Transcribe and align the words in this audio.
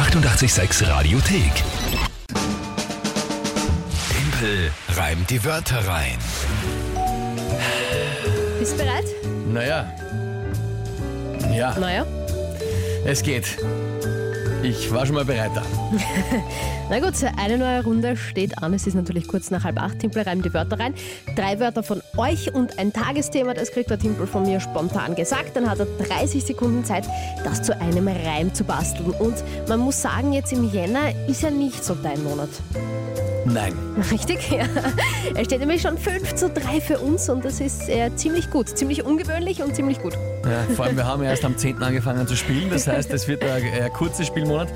886 0.00 0.88
Radiothek. 0.88 1.52
Tempel 4.08 4.70
reimt 4.96 5.28
die 5.28 5.44
Wörter 5.44 5.86
rein. 5.86 6.16
Bist 8.58 8.72
du 8.72 8.76
bereit? 8.78 9.04
Naja. 9.52 9.92
Ja, 11.52 11.78
Naja. 11.78 12.06
es 13.04 13.22
geht. 13.22 13.58
Ich 14.62 14.92
war 14.92 15.06
schon 15.06 15.14
mal 15.14 15.24
bereit 15.24 15.52
da. 15.54 15.62
Na 16.90 17.00
gut, 17.00 17.14
eine 17.38 17.56
neue 17.56 17.82
Runde 17.82 18.16
steht 18.16 18.62
an. 18.62 18.74
Es 18.74 18.86
ist 18.86 18.94
natürlich 18.94 19.26
kurz 19.26 19.50
nach 19.50 19.64
halb 19.64 19.80
acht. 19.80 20.00
Timpel 20.00 20.22
reimt 20.22 20.44
die 20.44 20.52
Wörter 20.52 20.78
rein. 20.78 20.94
Drei 21.34 21.58
Wörter 21.60 21.82
von 21.82 22.02
euch 22.18 22.52
und 22.52 22.78
ein 22.78 22.92
Tagesthema. 22.92 23.54
Das 23.54 23.70
kriegt 23.70 23.88
der 23.88 23.98
Timpel 23.98 24.26
von 24.26 24.42
mir 24.42 24.60
spontan 24.60 25.14
gesagt. 25.14 25.56
Dann 25.56 25.70
hat 25.70 25.78
er 25.78 25.86
30 25.86 26.44
Sekunden 26.44 26.84
Zeit, 26.84 27.08
das 27.42 27.62
zu 27.62 27.78
einem 27.80 28.08
Reim 28.08 28.52
zu 28.52 28.64
basteln. 28.64 29.10
Und 29.12 29.36
man 29.68 29.80
muss 29.80 30.02
sagen, 30.02 30.32
jetzt 30.32 30.52
im 30.52 30.70
Jänner 30.70 31.12
ist 31.26 31.42
ja 31.42 31.50
nicht 31.50 31.82
so 31.82 31.94
dein 31.94 32.22
Monat. 32.22 32.50
Nein. 33.46 33.72
Richtig? 34.10 34.50
Ja. 34.50 34.66
Er 35.34 35.44
steht 35.44 35.60
nämlich 35.60 35.80
schon 35.80 35.96
5 35.96 36.34
zu 36.34 36.50
3 36.50 36.80
für 36.80 36.98
uns 36.98 37.28
und 37.30 37.44
das 37.44 37.60
ist 37.60 37.88
äh, 37.88 38.14
ziemlich 38.14 38.50
gut. 38.50 38.68
Ziemlich 38.76 39.04
ungewöhnlich 39.04 39.62
und 39.62 39.74
ziemlich 39.74 40.00
gut. 40.02 40.14
Ja, 40.44 40.74
vor 40.74 40.86
allem, 40.86 40.96
wir 40.96 41.06
haben 41.06 41.22
ja 41.22 41.30
erst 41.30 41.44
am 41.44 41.56
10. 41.56 41.82
angefangen 41.82 42.26
zu 42.26 42.34
spielen. 42.34 42.70
Das 42.70 42.86
heißt, 42.86 43.12
es 43.12 43.28
wird 43.28 43.42
ein 43.42 43.62
äh, 43.62 43.90
kurzer 43.90 44.24
Spielmonat. 44.24 44.68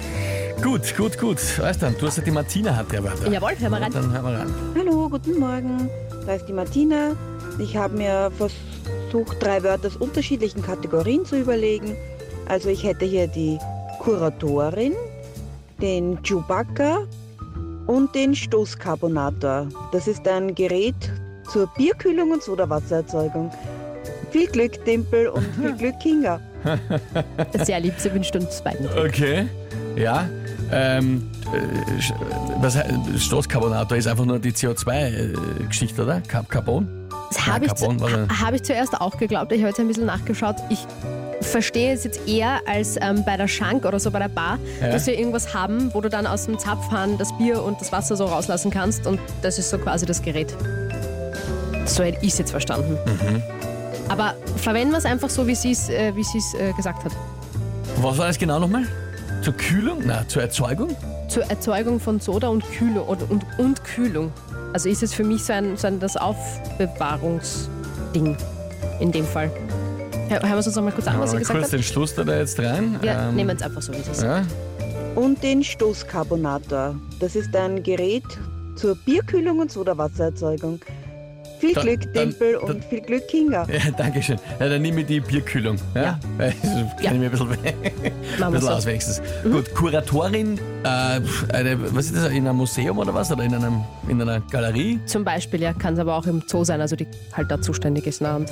Gut, 0.63 0.97
gut, 0.97 1.19
gut. 1.19 1.39
Weißt 1.59 1.83
du, 1.83 1.91
du 1.91 2.07
hast 2.07 2.19
ja 2.19 2.23
die 2.23 2.31
Martina 2.31 2.77
hat 2.77 2.93
drei 2.93 3.03
Wörter. 3.03 3.31
Jawohl, 3.31 3.53
hör 3.59 3.71
mal 3.71 3.83
rein. 3.83 3.93
Dann 3.93 4.13
hören 4.13 4.25
wir 4.25 4.39
ran. 4.39 4.55
Hallo, 4.77 5.09
guten 5.09 5.39
Morgen. 5.39 5.89
Da 6.27 6.35
ist 6.35 6.47
die 6.47 6.53
Martina. 6.53 7.13
Ich 7.59 7.77
habe 7.77 7.97
mir 7.97 8.31
versucht, 8.37 9.43
drei 9.43 9.63
Wörter 9.63 9.89
aus 9.89 9.97
unterschiedlichen 9.97 10.63
Kategorien 10.63 11.25
zu 11.25 11.37
überlegen. 11.41 11.97
Also 12.47 12.69
ich 12.69 12.85
hätte 12.85 13.05
hier 13.05 13.27
die 13.27 13.59
Kuratorin, 14.01 14.93
den 15.81 16.23
Chewbacca 16.23 17.07
und 17.87 18.15
den 18.15 18.35
Stoßkarbonator. 18.35 19.69
Das 19.93 20.07
ist 20.09 20.27
ein 20.29 20.55
Gerät 20.55 20.95
zur 21.51 21.67
Bierkühlung 21.77 22.33
und 22.33 22.43
Sodawassererzeugung. 22.43 23.51
Viel 24.35 24.49
Glück, 24.49 24.85
Dimpel, 24.85 25.29
und 25.29 25.47
viel 25.55 25.73
Glück, 25.79 26.01
Kinga. 26.01 26.41
Sehr 27.63 27.79
lieb, 27.79 27.95
sie 27.99 28.13
wünscht 28.13 28.35
uns 28.35 28.61
beiden. 28.63 28.89
Okay. 28.89 29.47
Ja. 29.95 30.29
Ähm, 30.73 31.31
äh, 31.53 32.03
was 32.61 32.75
heißt, 32.77 32.91
Stoßkarbonator 33.19 33.97
ist 33.97 34.09
einfach 34.09 34.25
nur 34.25 34.41
die 34.41 34.51
CO2-Geschichte, 34.51 36.03
oder? 36.03 36.21
Car 36.27 36.45
Carbon? 36.49 36.89
Das 37.29 37.47
habe 37.47 37.67
Ja, 37.67 37.71
ich, 37.73 37.79
zu, 37.79 37.85
Carbon 37.87 38.01
war 38.01 38.11
der- 38.11 38.29
ha- 38.29 38.41
habe 38.47 38.57
ich 38.57 38.65
zuerst 38.65 39.01
auch 39.01 39.17
geglaubt. 39.19 39.53
Ich 39.53 39.59
habe 39.61 39.69
jetzt 39.69 39.79
ein 39.79 39.87
bisschen 39.87 40.07
nachgeschaut. 40.07 40.57
Ich 40.69 40.85
verstehe 41.43 41.93
es 41.95 42.03
jetzt 42.03 42.27
eher 42.27 42.59
als 42.67 42.97
ähm, 43.01 43.23
bei 43.25 43.37
der 43.37 43.47
Schank 43.47 43.85
oder 43.85 44.01
so 44.01 44.11
bei 44.11 44.19
der 44.19 44.29
Bar, 44.31 44.59
Ja. 44.81 44.89
dass 44.91 45.07
wir 45.07 45.17
irgendwas 45.17 45.55
haben, 45.55 45.95
wo 45.95 46.01
du 46.01 46.09
dann 46.09 46.27
aus 46.27 46.47
dem 46.47 46.59
Zapfhahn 46.59 47.19
das 47.19 47.29
Bier 47.39 47.63
und 47.63 47.81
das 47.81 47.93
Wasser 47.93 48.17
so 48.17 48.25
rauslassen 48.25 48.73
kannst 48.73 49.07
und 49.07 49.21
das 49.43 49.61
ist 49.61 49.71
so 49.71 49.79
quasi 49.79 50.07
das 50.07 50.23
Gerät. 50.23 50.57
So 51.87 52.03
hätte 52.03 52.19
ich 52.23 52.33
es 52.33 52.39
jetzt 52.39 52.51
verstanden. 52.51 52.99
Mhm. 53.07 53.43
Aber 54.15 54.35
verwenden 54.57 54.93
wir 54.93 54.99
es 54.99 55.05
einfach 55.07 55.29
so, 55.29 55.45
wie 55.49 55.57
sie 55.57 55.73
es 55.73 55.89
äh, 55.89 56.13
es, 56.17 56.55
äh, 56.55 56.73
gesagt 56.73 57.05
hat. 57.05 57.11
Was 58.01 58.17
war 58.17 58.29
das 58.29 58.39
genau 58.39 58.61
nochmal? 58.61 58.85
Zur 59.43 59.55
Kühlung? 59.55 60.07
Nein, 60.07 60.25
zur 60.29 60.43
Erzeugung? 60.43 60.97
Zur 61.29 61.43
Erzeugung 61.51 61.99
von 61.99 62.21
Soda 62.21 62.47
und 62.49 62.63
Kühlung 62.71 63.09
und, 63.09 63.29
und, 63.29 63.45
und 63.59 63.83
Kühlung. 63.83 64.31
Also 64.73 64.89
ist 64.89 65.03
es 65.03 65.13
für 65.13 65.25
mich 65.25 65.43
so 65.43 65.53
ein, 65.53 65.77
so 65.77 65.89
ein 65.89 65.99
das 65.99 66.17
Aufbewahrungsding 66.17 68.37
in 69.01 69.11
dem 69.11 69.27
Fall. 69.27 69.51
Hör- 70.29 70.41
Hören 70.43 70.51
wir 70.51 70.57
uns 70.57 70.77
nochmal 70.77 70.93
kurz 70.93 71.09
an, 71.09 71.19
was 71.19 71.33
sie 71.33 71.39
gesagt 71.39 71.59
kurz 71.59 71.73
hat. 71.73 71.79
den 71.79 71.83
Schluss 71.83 72.15
da 72.15 72.23
jetzt 72.23 72.61
rein. 72.61 72.97
Wir 73.01 73.11
Ähm, 73.13 73.35
nehmen 73.35 73.57
es 73.57 73.63
einfach 73.63 73.83
so, 73.83 73.93
wie 73.93 73.97
es 73.99 74.07
ist. 74.09 74.23
ja. 74.23 74.43
Und 75.17 75.43
den 75.43 75.65
Stoßkarbonator. 75.65 76.95
Das 77.21 77.35
ist 77.37 77.55
ein 77.57 77.83
Gerät 77.83 78.23
zur 78.77 78.95
Bierkühlung 78.97 79.59
und 79.61 79.71
Sodawassererzeugung. 79.73 80.81
Viel 81.59 81.75
Glück, 81.75 82.13
dann- 82.13 82.35
dann- 82.39 82.57
und 82.57 82.85
viel 82.85 83.01
Glück, 83.01 83.27
Kinga. 83.29 83.67
Ja, 83.71 83.91
danke 83.97 84.23
schön. 84.23 84.39
Ja, 84.61 84.69
dann 84.69 84.83
nehme 84.83 85.01
ich 85.01 85.07
die 85.07 85.21
Bierkühlung. 85.21 85.77
Ja? 85.95 86.03
Ja. 86.03 86.19
Kann 86.39 86.55
Ja. 87.01 87.13
ich 87.13 87.19
mir 87.19 87.25
ein 87.27 87.31
bisschen, 87.31 87.49
ein 88.43 88.53
bisschen 88.53 88.61
so. 88.61 88.71
aus 88.71 88.87
wenigstens. 88.87 89.23
Gut, 89.45 89.75
Kuratorin, 89.75 90.59
äh, 90.85 91.21
eine, 91.55 91.95
was 91.95 92.07
ist 92.07 92.17
das, 92.17 92.31
in 92.31 92.47
einem 92.47 92.57
Museum 92.59 92.99
oder 92.99 93.15
was? 93.15 93.31
Oder 93.33 93.45
in, 93.45 93.55
einem, 93.55 93.83
in 94.09 94.21
einer 94.21 94.41
Galerie? 94.51 95.01
Zum 95.07 95.25
Beispiel, 95.25 95.63
ja, 95.63 95.73
kann 95.73 95.95
es 95.95 96.01
aber 96.01 96.17
auch 96.17 96.27
im 96.27 96.43
Zoo 96.47 96.65
sein, 96.65 96.81
also 96.81 96.97
die 96.97 97.07
halt 97.33 97.51
da 97.51 97.61
zuständig 97.61 98.07
ist 98.07 98.21
na, 98.21 98.37
und 98.37 98.51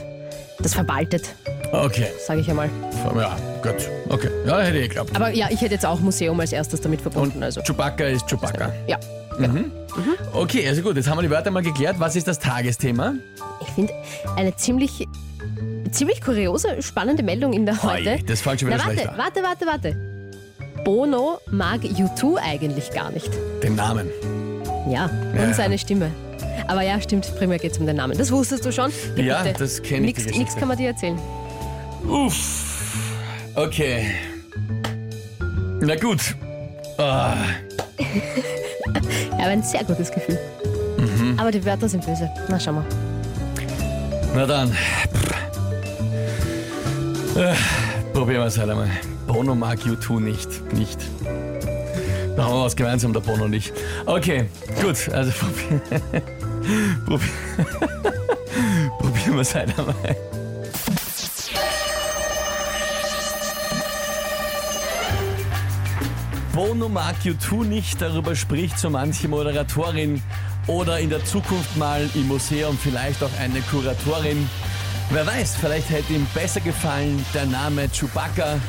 das 0.61 0.75
verwaltet, 0.75 1.35
Okay, 1.73 2.07
sage 2.27 2.41
ich 2.41 2.51
einmal. 2.51 2.69
ja, 3.17 3.35
gut. 3.63 3.75
Okay, 4.11 4.29
ja, 4.47 4.61
hätte 4.61 4.77
ich 4.79 4.89
geglaubt. 4.91 5.11
Aber 5.17 5.31
ja, 5.31 5.47
ich 5.51 5.61
hätte 5.63 5.73
jetzt 5.73 5.87
auch 5.87 5.99
Museum 6.01 6.39
als 6.39 6.53
erstes 6.53 6.81
damit 6.83 7.01
verbunden. 7.01 7.39
Und 7.39 7.43
also. 7.45 7.63
Chewbacca 7.63 8.05
ist 8.05 8.27
Chewbacca. 8.29 8.71
Ja, 8.87 8.99
Okay, 10.33 10.67
also 10.69 10.83
gut, 10.83 10.97
jetzt 10.97 11.09
haben 11.09 11.19
wir 11.19 11.23
die 11.23 11.31
Wörter 11.31 11.51
mal 11.51 11.63
geklärt. 11.63 11.97
Was 11.99 12.17
ist 12.17 12.27
das 12.29 12.39
Tagesthema? 12.39 13.15
ich 13.61 13.69
finde 13.69 13.93
eine 14.37 14.55
ziemlich, 14.57 15.07
ziemlich 15.91 16.21
kuriose, 16.23 16.83
spannende 16.83 17.23
Meldung 17.23 17.53
in 17.53 17.67
der 17.67 17.83
heute. 17.83 18.11
Oi, 18.13 18.23
das 18.27 18.41
fängt 18.41 18.61
schon 18.61 18.69
wieder 18.69 18.79
Na, 18.79 18.87
warte, 18.87 19.11
an. 19.11 19.19
warte, 19.19 19.43
warte, 19.43 19.67
warte. 19.67 20.83
Bono 20.85 21.39
mag 21.51 21.81
U2 21.83 22.37
eigentlich 22.43 22.91
gar 22.91 23.11
nicht. 23.11 23.31
Den 23.63 23.77
Namen. 23.77 24.09
Ja, 24.89 25.05
und 25.33 25.37
Ja. 25.39 25.53
seine 25.55 25.79
Stimme. 25.79 26.11
Aber 26.67 26.83
ja, 26.83 27.01
stimmt, 27.01 27.33
primär 27.37 27.59
geht 27.59 27.73
es 27.73 27.79
um 27.79 27.87
den 27.87 27.97
Namen. 27.97 28.17
Das 28.19 28.31
wusstest 28.33 28.65
du 28.65 28.73
schon? 28.73 28.91
Ja, 29.17 29.45
das 29.53 29.83
kenn 29.83 30.05
ich, 30.05 30.15
die 30.15 30.39
Nichts 30.39 30.57
kann 30.57 30.69
man 30.69 30.77
dir 30.77 30.89
erzählen. 30.89 31.19
Uff. 32.09 32.97
Okay. 33.55 34.07
Na 35.81 35.95
gut. 35.97 36.35
Ah, 36.99 37.35
Ich 39.37 39.45
habe 39.45 39.51
ein 39.51 39.63
sehr 39.63 39.85
gutes 39.85 40.11
Gefühl. 40.11 40.39
Mhm. 40.99 41.39
Aber 41.39 41.51
die 41.51 41.65
Wörter 41.65 41.89
sind 41.89 42.05
böse. 42.05 42.31
Na, 42.49 42.61
schau 42.61 42.73
mal. 42.73 42.85
na 44.35 44.47
dann. 44.47 44.71
Äh, 47.35 47.55
probieren 48.13 48.41
wir 48.43 48.47
es 48.47 48.59
halt 48.59 48.71
einmal. 48.71 48.91
Bono 49.27 49.55
mag 49.55 49.79
U2 49.81 50.21
nicht. 50.21 50.73
Nicht. 50.75 50.99
Da 52.37 52.45
haben 52.45 52.55
wir 52.55 52.65
was 52.65 52.77
gemeinsam, 52.77 53.13
der 53.13 53.21
Bono 53.21 53.45
und 53.45 53.53
ich. 53.53 53.73
Okay, 54.07 54.47
gut. 54.81 55.09
Also 55.13 55.33
probieren, 55.39 55.81
probieren, 57.07 57.31
probieren 58.99 59.35
wir 59.35 59.41
es 59.41 59.55
halt 59.55 59.79
einmal. 59.79 59.95
Bono 66.53 66.91
mag 66.91 67.17
U2 67.25 67.65
nicht, 67.65 68.03
darüber 68.03 68.37
spricht 68.37 68.79
so 68.79 68.91
manche 68.91 69.27
Moderatorin 69.27 70.23
oder 70.67 71.01
in 71.01 71.09
der 71.09 71.25
Zukunft 71.25 71.79
mal 71.79 72.07
im 72.15 72.29
Museum 72.29 72.77
vielleicht 72.77 73.23
auch 73.23 73.31
eine 73.41 73.63
Kuratorin. 73.63 74.51
Wer 75.11 75.27
weiß, 75.27 75.57
vielleicht 75.57 75.89
hätte 75.89 76.13
ihm 76.13 76.27
besser 76.35 76.61
gefallen 76.61 77.25
der 77.33 77.47
Name 77.47 77.89
Chewbacca 77.89 78.61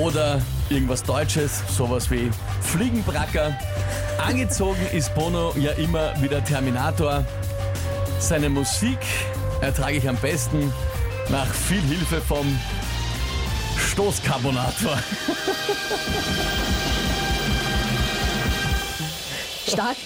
oder 0.00 0.40
irgendwas 0.70 1.02
Deutsches, 1.02 1.62
sowas 1.76 2.10
wie 2.10 2.30
Fliegenbracker. 2.62 3.54
Angezogen 4.26 4.80
ist 4.94 5.14
Bono 5.14 5.52
ja 5.58 5.72
immer 5.72 6.14
wie 6.22 6.28
der 6.28 6.42
Terminator. 6.42 7.22
Seine 8.18 8.48
Musik 8.48 8.98
ertrage 9.60 9.98
ich 9.98 10.08
am 10.08 10.16
besten 10.16 10.72
nach 11.28 11.48
viel 11.48 11.82
Hilfe 11.82 12.22
vom 12.22 12.58
Stoßkarbonator. 13.98 14.96
Stark. 19.66 19.96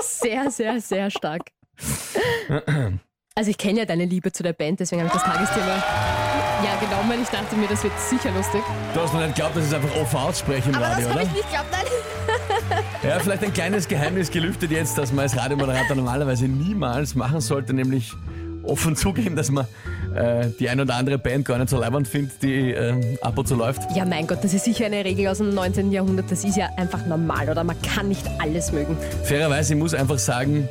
Sehr, 0.00 0.48
sehr, 0.52 0.80
sehr 0.80 1.10
stark. 1.10 1.42
Also 3.34 3.50
ich 3.50 3.58
kenne 3.58 3.80
ja 3.80 3.86
deine 3.86 4.04
Liebe 4.04 4.30
zu 4.30 4.44
der 4.44 4.52
Band, 4.52 4.78
deswegen 4.78 5.02
habe 5.02 5.08
ich 5.12 5.20
das 5.20 5.24
Tagesthema 5.24 5.82
ja 6.64 6.76
genommen. 6.80 7.20
Ich 7.20 7.28
dachte 7.28 7.56
mir, 7.56 7.66
das 7.66 7.82
wird 7.82 7.98
sicher 7.98 8.30
lustig. 8.30 8.62
Du 8.94 9.00
hast 9.00 9.12
noch 9.12 9.20
nicht 9.20 9.34
geglaubt, 9.34 9.56
dass 9.56 9.64
ich 9.64 9.70
es 9.70 9.74
einfach 9.74 9.96
offen 10.00 10.16
ausspreche 10.16 10.68
im 10.68 10.76
Aber 10.76 10.86
Radio, 10.86 11.08
das 11.08 11.14
habe 11.14 11.20
oder? 11.20 11.22
ich 11.28 11.32
nicht 11.32 11.50
geglaubt, 11.50 11.68
nein. 11.72 11.82
Ja, 13.02 13.18
vielleicht 13.18 13.42
ein 13.42 13.52
kleines 13.52 13.88
Geheimnis 13.88 14.30
gelüftet 14.30 14.70
jetzt, 14.70 14.96
dass 14.96 15.10
man 15.12 15.24
als 15.24 15.36
Radiomoderator 15.36 15.96
normalerweise 15.96 16.46
niemals 16.46 17.16
machen 17.16 17.40
sollte, 17.40 17.74
nämlich 17.74 18.12
offen 18.62 18.96
zugeben, 18.96 19.36
dass 19.36 19.50
man 19.50 19.66
äh, 20.14 20.48
die 20.58 20.68
ein 20.68 20.80
oder 20.80 20.96
andere 20.96 21.18
Band 21.18 21.44
gar 21.44 21.58
nicht 21.58 21.70
so 21.70 21.78
leibend 21.78 22.08
findet, 22.08 22.42
die 22.42 22.72
äh, 22.72 23.16
ab 23.20 23.38
und 23.38 23.48
zu 23.48 23.54
läuft. 23.54 23.82
Ja, 23.94 24.04
mein 24.04 24.26
Gott, 24.26 24.42
das 24.42 24.54
ist 24.54 24.64
sicher 24.64 24.86
eine 24.86 25.04
Regel 25.04 25.28
aus 25.28 25.38
dem 25.38 25.54
19. 25.54 25.92
Jahrhundert. 25.92 26.30
Das 26.30 26.44
ist 26.44 26.56
ja 26.56 26.68
einfach 26.76 27.04
normal, 27.06 27.48
oder? 27.48 27.64
Man 27.64 27.80
kann 27.82 28.08
nicht 28.08 28.26
alles 28.40 28.72
mögen. 28.72 28.96
Fairerweise, 29.24 29.74
ich 29.74 29.78
muss 29.78 29.94
einfach 29.94 30.18
sagen, 30.18 30.68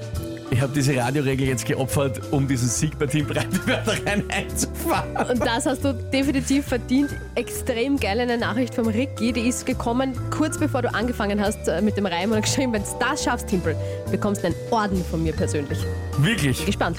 ich 0.49 0.61
habe 0.61 0.71
diese 0.73 0.95
Radioregel 0.95 1.47
jetzt 1.47 1.65
geopfert, 1.65 2.21
um 2.31 2.47
diesen 2.47 2.69
Sieg 2.69 2.97
bei 2.97 3.05
Team 3.05 3.27
Breitenwörter 3.27 3.93
rein 4.05 4.23
einzufahren. 4.29 5.29
Und 5.29 5.45
das 5.45 5.65
hast 5.65 5.83
du 5.83 5.93
definitiv 5.93 6.65
verdient. 6.67 7.09
Extrem 7.35 7.97
geil 7.99 8.19
eine 8.19 8.37
Nachricht 8.37 8.73
vom 8.73 8.87
Ricky. 8.87 9.33
Die 9.33 9.47
ist 9.47 9.65
gekommen 9.65 10.13
kurz 10.31 10.57
bevor 10.57 10.81
du 10.81 10.93
angefangen 10.93 11.41
hast 11.41 11.67
äh, 11.67 11.81
mit 11.81 11.97
dem 11.97 12.05
Reim 12.05 12.31
und 12.31 12.41
geschrieben, 12.41 12.73
wenn 12.73 12.83
du 12.83 12.89
das 12.99 13.23
schaffst, 13.23 13.47
Timpel, 13.47 13.75
bekommst 14.09 14.43
du 14.43 14.47
einen 14.47 14.55
Orden 14.71 15.03
von 15.03 15.21
mir 15.21 15.33
persönlich. 15.33 15.79
Wirklich, 16.19 16.65
Gespannt. 16.65 16.97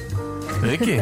Ricky, 0.62 1.00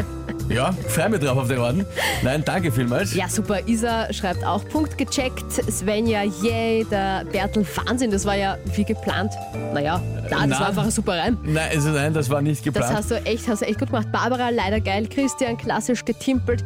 Ja, 0.48 0.72
freue 0.88 1.08
mich 1.08 1.20
drauf 1.20 1.38
auf 1.38 1.48
den 1.48 1.58
Orden. 1.58 1.86
Nein, 2.22 2.42
danke 2.44 2.70
vielmals. 2.70 3.14
Ja, 3.14 3.28
super. 3.28 3.66
Isa 3.66 4.12
schreibt 4.12 4.44
auch 4.44 4.64
Punkt 4.68 4.96
gecheckt. 4.98 5.44
Svenja, 5.70 6.22
yay. 6.42 6.84
Der 6.90 7.24
Bertel, 7.30 7.66
Wahnsinn. 7.74 8.10
Das 8.10 8.24
war 8.24 8.36
ja 8.36 8.56
wie 8.74 8.84
geplant. 8.84 9.32
Naja, 9.72 10.00
da, 10.30 10.38
das 10.40 10.46
Na. 10.46 10.60
war 10.60 10.68
einfach 10.68 10.84
ein 10.84 10.90
super 10.90 11.18
Reim. 11.18 11.38
Nein, 11.42 11.68
also 11.72 11.88
nein, 11.90 12.12
das 12.14 12.30
war 12.30 12.42
nicht 12.42 12.58
Das 12.66 12.74
geplant. 12.74 12.96
hast 12.96 13.10
du 13.10 13.16
echt, 13.24 13.48
hast 13.48 13.62
du 13.62 13.66
echt 13.66 13.78
gut 13.78 13.88
gemacht. 13.90 14.12
Barbara, 14.12 14.50
leider 14.50 14.80
geil. 14.80 15.08
Christian, 15.08 15.56
klassisch 15.56 16.04
getimpelt. 16.04 16.64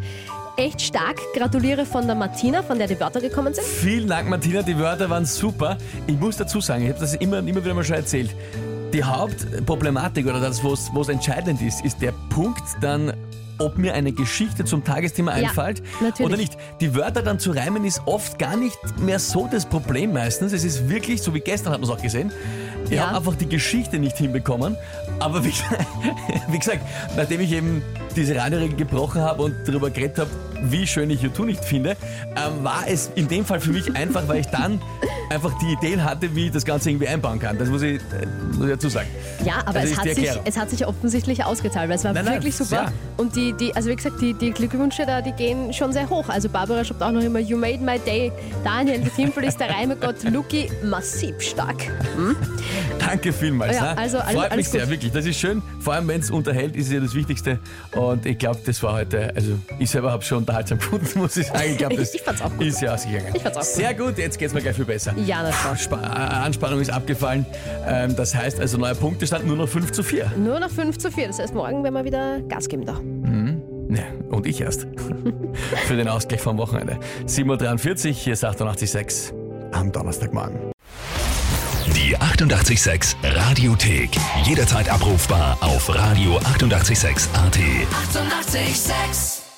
Echt 0.57 0.83
stark. 0.83 1.19
Gratuliere 1.35 1.87
von 1.87 2.07
der 2.07 2.17
Martina, 2.17 2.63
von 2.63 2.77
der 2.79 2.87
die 2.89 2.99
Wörter 3.01 3.21
gekommen 3.21 3.55
sind. 3.55 3.65
Vielen 3.65 4.09
Dank, 4.09 4.29
Martina. 4.29 4.63
Die 4.63 4.79
Wörter 4.79 5.09
waren 5.09 5.25
super. 5.25 5.79
Ich 6.07 6.19
muss 6.19 6.37
dazu 6.37 6.61
sagen, 6.61 6.83
ich 6.85 6.91
habe 6.91 7.01
das 7.01 7.15
immer, 7.15 7.39
immer 7.39 7.65
wieder 7.65 7.73
mal 7.73 7.85
schon 7.85 7.97
erzählt. 7.97 8.35
Die 8.93 9.05
Hauptproblematik 9.05 10.27
oder 10.27 10.41
das, 10.41 10.63
wo 10.65 10.73
es 10.73 11.09
entscheidend 11.09 11.63
ist, 11.63 11.85
ist 11.85 12.03
der 12.03 12.13
Punkt 12.29 12.63
dann, 12.81 13.13
ob 13.59 13.77
mir 13.79 13.95
eine 13.95 14.11
Geschichte 14.13 14.65
zum 14.65 14.83
Tagesthema 14.85 15.37
Ja, 15.37 15.49
einfällt 15.49 15.83
natürlich. 16.01 16.27
oder 16.27 16.37
nicht. 16.37 16.57
Die 16.81 16.95
Wörter 16.95 17.23
dann 17.23 17.39
zu 17.39 17.51
reimen 17.53 17.85
ist 17.85 18.01
oft 18.07 18.39
gar 18.39 18.57
nicht 18.57 18.79
mehr 18.99 19.19
so 19.19 19.49
das 19.51 19.67
Problem 19.67 20.13
meistens. 20.15 20.53
Es 20.53 20.65
ist 20.65 20.89
wirklich, 20.89 21.23
so 21.23 21.35
wie 21.35 21.41
gestern 21.41 21.73
hat 21.73 21.81
man 21.81 21.89
es 21.91 21.95
auch 21.97 22.03
gesehen, 22.03 22.33
ich 22.87 22.93
Ja. 22.93 23.07
habe 23.09 23.19
einfach 23.19 23.35
die 23.37 23.49
Geschichte 23.49 23.99
nicht 23.99 24.17
hinbekommen. 24.17 24.77
Aber 25.21 25.45
wie, 25.45 25.53
wie 26.49 26.59
gesagt, 26.59 26.81
nachdem 27.17 27.41
ich 27.43 27.53
eben 27.53 27.83
diese 28.17 28.35
Radioregel 28.35 28.77
gebrochen 28.77 29.21
habe 29.21 29.43
und 29.43 29.55
darüber 29.67 29.91
geredet 29.91 30.19
habe, 30.19 30.31
wie 30.63 30.87
schön 30.87 31.11
ich 31.11 31.21
U2 31.23 31.45
nicht 31.45 31.65
finde, 31.65 31.91
ähm, 32.37 32.65
war 32.65 32.85
es 32.89 33.11
in 33.15 33.29
dem 33.29 33.45
Fall 33.45 33.61
für 33.61 33.71
mich 33.71 33.95
einfach, 33.95 34.27
weil 34.27 34.41
ich 34.41 34.47
dann 34.49 34.81
einfach 35.31 35.57
die 35.59 35.73
Ideen 35.73 36.05
hatte, 36.05 36.35
wie 36.35 36.47
ich 36.47 36.53
das 36.53 36.65
Ganze 36.65 36.91
irgendwie 36.91 37.09
einbauen 37.09 37.39
kann. 37.39 37.57
Das 37.57 37.69
muss 37.69 37.83
ich, 37.83 37.97
äh, 37.97 38.27
muss 38.57 38.67
ich 38.67 38.73
dazu 38.73 38.89
sagen. 38.89 39.09
Ja, 39.45 39.55
aber 39.65 39.81
Also 39.81 39.93
es, 39.95 39.99
hat 39.99 40.05
die 40.07 40.15
sich, 40.15 40.31
es 40.45 40.57
hat 40.59 40.71
sich 40.71 40.87
offensichtlich 40.87 41.45
ausgezahlt, 41.45 41.89
weil 41.89 41.97
es 41.97 42.05
war 42.05 42.13
Nein, 42.13 42.25
nein, 42.25 42.35
wirklich 42.35 42.57
super. 42.57 42.85
ja. 42.85 42.93
Und 43.17 43.35
die, 43.37 43.53
die, 43.55 43.75
also 43.75 43.89
wie 43.89 43.97
gesagt, 43.97 44.21
die, 44.21 44.35
die 44.35 44.51
Glückwünsche 44.51 45.07
da, 45.07 45.21
die 45.23 45.33
gehen 45.33 45.73
schon 45.73 45.93
sehr 45.93 46.09
hoch. 46.09 46.29
Also 46.29 46.49
Barbara 46.49 46.85
schreibt 46.85 47.03
auch 47.03 47.11
noch 47.11 47.23
immer, 47.23 47.39
you 47.39 47.57
made 47.57 47.79
my 47.83 47.99
day. 47.99 48.31
Daniel, 48.65 49.01
der 49.01 49.15
Timpel 49.15 49.45
ist 49.45 49.59
der 49.59 49.71
Reimegott. 49.71 50.23
Luki, 50.25 50.71
massiv 50.85 51.41
stark. 51.41 51.77
Danke 52.99 53.33
vielmals. 53.33 53.77
Ja, 53.77 53.95
also 53.95 54.19
alles- 54.19 54.35
Freut 54.41 54.57
mich 54.57 54.69
sehr, 54.69 54.83
gut. 54.83 54.91
wirklich. 54.91 55.13
Das 55.13 55.25
ist 55.27 55.39
schön. 55.39 55.63
Vor 55.81 55.95
allem, 55.95 56.09
wenn 56.09 56.21
es 56.21 56.31
unterhält, 56.31 56.77
ist 56.77 56.87
es 56.87 56.93
ja 56.93 57.01
das 57.01 57.15
Wichtigste. 57.15 57.59
Und 57.95 58.27
ich 58.27 58.39
glaube, 58.39 58.61
das 58.65 58.83
war 58.83 58.93
heute, 58.95 59.33
also 59.35 59.53
ich 59.79 59.91
selber 59.91 60.13
habe 60.13 60.23
schon 60.23 60.39
unterhaltsam 60.39 60.79
gefunden, 60.79 61.07
muss 61.19 61.37
ich 61.37 61.47
sagen. 61.47 61.61
Ich 61.71 61.79
glaube, 61.79 61.97
das 61.97 62.15
Ich 62.21 62.23
fand's 62.23 62.43
auch 62.43 62.51
gut. 62.51 62.67
ist 62.67 62.81
ja 62.83 62.95
ausgegangen. 62.95 63.27
Ich 63.35 63.43
fand's 63.43 63.57
auch 63.57 63.63
gut. 63.63 63.71
Sehr 63.71 63.95
gut, 63.95 64.19
jetzt 64.19 64.39
geht's 64.39 64.53
mir 64.55 64.61
gleich 64.61 64.77
viel 64.77 64.85
besser. 64.85 65.15
Ja. 65.25 65.51
Spa 65.77 65.97
äh, 65.97 66.45
Anspannung 66.45 66.81
ist 66.81 66.91
abgefallen. 66.91 67.47
Ähm, 67.87 68.15
das 68.17 68.35
heißt 68.35 68.61
also, 68.61 68.77
neuer 68.79 68.95
Punktestand 69.31 69.47
nur 69.47 69.57
noch 69.57 69.69
5 69.69 69.93
zu 69.93 70.03
4. 70.03 70.33
Nur 70.37 70.59
noch 70.61 70.71
5 70.71 70.99
zu 70.99 71.11
4. 71.11 71.29
Das 71.29 71.39
heißt, 71.39 71.55
morgen 71.55 71.85
werden 71.85 71.95
wir 71.95 72.05
wieder 72.05 72.41
Gas 72.43 72.69
geben 72.69 72.85
da. 72.85 73.01
Ja, 73.95 74.05
und 74.31 74.47
ich 74.47 74.61
erst. 74.61 74.87
Für 75.87 75.97
den 75.97 76.09
Ausgleich 76.09 76.41
vom 76.41 76.59
Wochenende. 76.59 76.99
7.43 77.27 78.09
Uhr, 78.09 78.15
hier 78.15 78.33
ist 78.33 78.45
88.6 78.45 79.33
am 79.73 79.93
Donnerstagmorgen. 79.93 80.73
Die 81.95 82.17
88,6 82.17 83.17
Radiothek. 83.23 84.11
Jederzeit 84.45 84.89
abrufbar 84.89 85.59
auf 85.61 85.89
radio886.at. 85.89 87.57
88,6. 87.57 88.55
Eighty-eight, 88.55 88.77
sex. 88.77 89.50